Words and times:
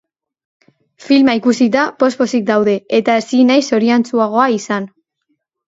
Filma 1.07 1.35
ikusita, 1.39 1.83
poz-pozik 1.99 2.49
daude, 2.49 2.75
eta 3.03 3.21
ezin 3.23 3.55
naiz 3.55 3.61
zoriontsuagoa 3.71 4.51
izan. 4.59 4.93